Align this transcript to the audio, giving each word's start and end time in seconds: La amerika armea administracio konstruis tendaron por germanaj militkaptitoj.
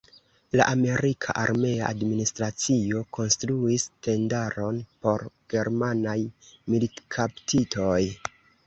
La 0.59 0.65
amerika 0.69 1.35
armea 1.41 1.83
administracio 1.89 3.03
konstruis 3.19 3.87
tendaron 4.09 4.83
por 5.05 5.29
germanaj 5.57 6.19
militkaptitoj. 6.75 8.05